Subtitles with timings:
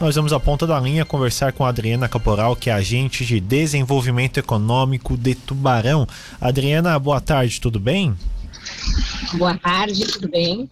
[0.00, 3.38] Nós vamos à ponta da linha conversar com a Adriana Caporal, que é agente de
[3.38, 6.04] desenvolvimento econômico de Tubarão.
[6.40, 8.12] Adriana, boa tarde, tudo bem?
[9.34, 10.68] Boa tarde, tudo bem?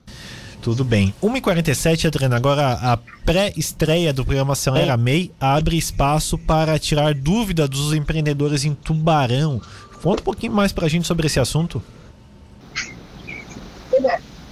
[0.61, 1.15] Tudo bem.
[1.23, 4.97] 1h47, Adriana, agora a pré-estreia do programa Acelera é.
[4.97, 9.63] MEI abre espaço para tirar dúvida dos empreendedores em Tubarão.
[10.03, 11.81] Conta um pouquinho mais para a gente sobre esse assunto.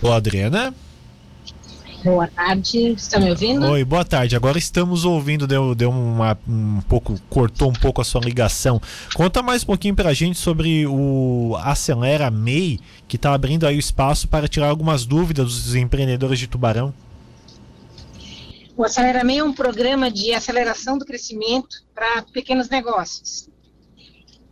[0.01, 0.73] Boa, Adriana.
[2.03, 3.67] Boa tarde, estão me ouvindo?
[3.67, 4.35] Oi, boa tarde.
[4.35, 8.81] Agora estamos ouvindo, deu, deu uma, um pouco, cortou um pouco a sua ligação.
[9.15, 13.79] Conta mais um pouquinho pra gente sobre o Acelera MEI, que está abrindo aí o
[13.79, 16.95] espaço para tirar algumas dúvidas dos empreendedores de Tubarão.
[18.75, 23.47] O Acelera MEI é um programa de aceleração do crescimento para pequenos negócios.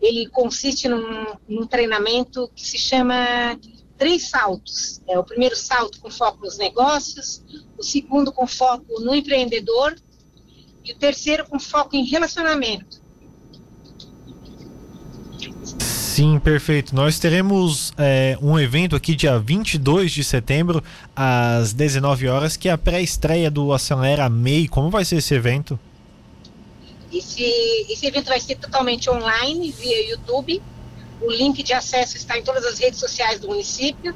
[0.02, 3.58] Ele consiste num, num treinamento que se chama
[3.98, 5.02] três saltos.
[5.06, 7.42] É, o primeiro salto com foco nos negócios,
[7.76, 9.96] o segundo com foco no empreendedor
[10.84, 13.02] e o terceiro com foco em relacionamento.
[16.18, 16.96] Sim, perfeito.
[16.96, 20.82] Nós teremos é, um evento aqui dia 22 de setembro,
[21.14, 24.66] às 19 horas, que é a pré-estreia do Acelera MEI.
[24.66, 25.78] Como vai ser esse evento?
[27.12, 27.42] Esse,
[27.88, 30.60] esse evento vai ser totalmente online, via YouTube.
[31.20, 34.14] O link de acesso está em todas as redes sociais do município.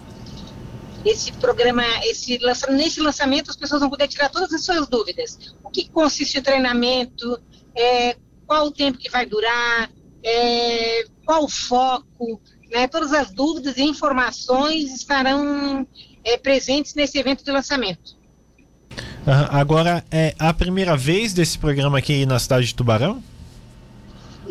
[1.05, 2.39] Esse programa, esse
[2.71, 5.37] nesse lançamento, as pessoas vão poder tirar todas as suas dúvidas.
[5.65, 7.41] O que consiste o treinamento?
[7.77, 9.91] É, qual o tempo que vai durar?
[10.23, 12.41] É, qual o foco?
[12.71, 12.87] Né?
[12.87, 15.87] Todas as dúvidas e informações estarão
[16.25, 18.17] é, presentes nesse evento de lançamento.
[19.27, 19.47] Uhum.
[19.51, 23.23] Agora, é a primeira vez desse programa aqui na cidade de Tubarão?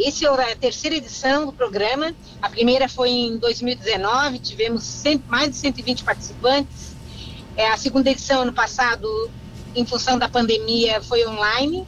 [0.04, 2.16] Essa é a terceira edição do programa.
[2.42, 6.96] A primeira foi em 2019, tivemos cento, mais de 120 participantes.
[7.56, 9.30] É, a segunda edição, ano passado,
[9.76, 11.86] em função da pandemia, foi online.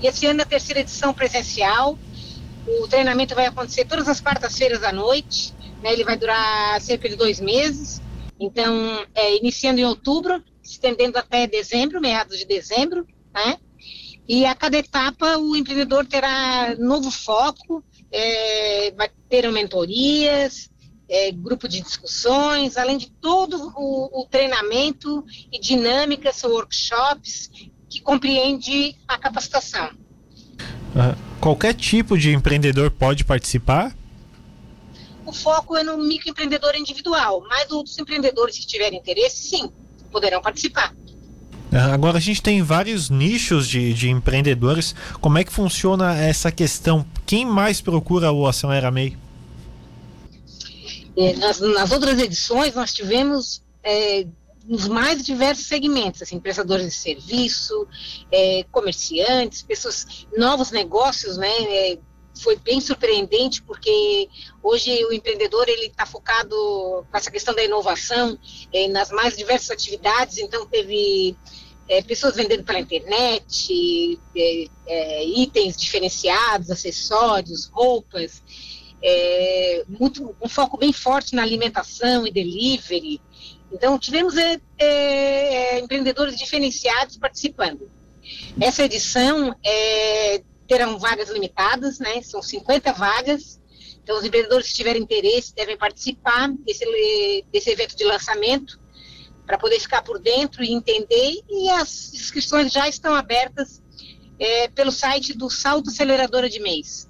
[0.00, 1.98] E esse ano, a terceira edição presencial.
[2.66, 5.52] O treinamento vai acontecer todas as quartas-feiras à noite.
[5.82, 8.00] Né, ele vai durar cerca de dois meses.
[8.38, 13.58] Então, é, iniciando em outubro, estendendo até dezembro, meados de dezembro, né?
[14.32, 17.82] E a cada etapa o empreendedor terá novo foco,
[18.12, 20.70] é, vai ter mentorias,
[21.08, 27.50] é, grupo de discussões, além de todo o, o treinamento e dinâmicas, workshops,
[27.88, 29.88] que compreende a capacitação.
[30.94, 33.92] Uh, qualquer tipo de empreendedor pode participar?
[35.26, 39.72] O foco é no microempreendedor individual, mas outros empreendedores que tiverem interesse, sim,
[40.12, 40.94] poderão participar.
[41.72, 44.94] Agora a gente tem vários nichos de, de empreendedores.
[45.20, 47.06] Como é que funciona essa questão?
[47.24, 49.16] Quem mais procura o Acelera MEI?
[51.16, 54.26] É, nas, nas, outras edições nós tivemos é,
[54.66, 57.86] nos mais diversos segmentos, assim, prestadores de serviço,
[58.30, 61.98] é, comerciantes, pessoas, novos negócios, né?
[62.40, 64.28] É, foi bem surpreendente porque
[64.62, 66.56] hoje o empreendedor ele está focado
[67.10, 68.38] com essa questão da inovação
[68.72, 70.38] é, nas mais diversas atividades.
[70.38, 71.36] Então teve
[71.88, 78.42] é, pessoas vendendo pela internet, é, é, itens diferenciados, acessórios, roupas,
[79.02, 83.20] é, muito, um foco bem forte na alimentação e delivery.
[83.72, 87.90] Então, tivemos é, é, empreendedores diferenciados participando.
[88.60, 89.54] Essa edição
[90.70, 92.22] terão vagas limitadas, né?
[92.22, 93.60] São 50 vagas.
[94.04, 96.84] Então, os empreendedores que tiverem interesse devem participar desse,
[97.52, 98.78] desse evento de lançamento
[99.44, 101.40] para poder ficar por dentro e entender.
[101.50, 103.82] E as inscrições já estão abertas
[104.38, 107.08] é, pelo site do Salto Aceleradora de Mês.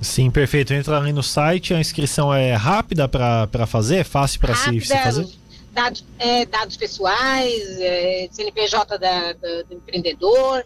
[0.00, 0.72] Sim, perfeito.
[0.72, 4.86] Entra ali no site, a inscrição é rápida para fazer, é fácil para se, se,
[4.86, 5.26] fazer?
[5.72, 10.64] Dados, é, dados pessoais, é, CNPJ da, da, do empreendedor,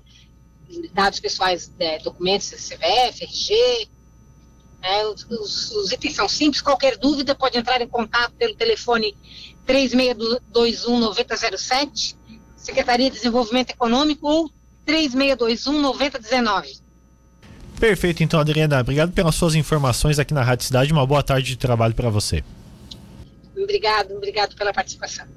[0.92, 3.88] dados pessoais, é, documentos CVF, RG.
[4.82, 9.16] É, os, os, os itens são simples, qualquer dúvida pode entrar em contato pelo telefone
[9.66, 12.16] 3621-9007,
[12.56, 14.50] Secretaria de Desenvolvimento Econômico, ou
[14.86, 16.82] 3621-9019.
[17.78, 20.92] Perfeito, então, Adriana, obrigado pelas suas informações aqui na Rádio Cidade.
[20.92, 22.44] Uma boa tarde de trabalho para você.
[23.56, 25.26] Obrigado, obrigado pela participação.